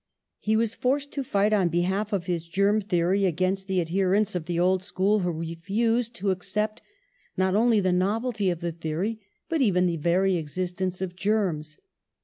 [0.39, 4.33] He was forced to fight on be half of his germ theory against the adherents
[4.33, 6.81] of the old school who refused to accept
[7.37, 11.77] not only the novelty of the theory, but even the very existence of germs.